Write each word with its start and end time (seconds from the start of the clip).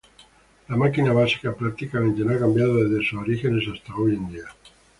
La 0.67 0.75
máquina 0.75 1.13
básica 1.13 1.53
prácticamente 1.55 2.23
no 2.23 2.33
ha 2.33 2.39
cambiado 2.39 2.73
desde 2.77 3.05
sus 3.07 3.19
orígenes 3.19 3.65
hasta 3.71 3.93
hoy 3.93 4.15
en 4.15 4.29
día. 4.31 4.45